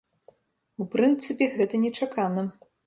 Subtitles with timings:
[0.83, 2.51] У прынцыпе, гэта нечакана.